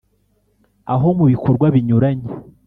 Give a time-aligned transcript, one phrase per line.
[0.93, 2.29] aho mu bikorwa binyuranye